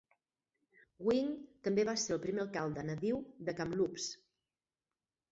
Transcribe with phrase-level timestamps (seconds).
[1.07, 1.27] Wing
[1.67, 3.19] també va ser el primer alcalde nadiu
[3.51, 4.07] de Kamloops.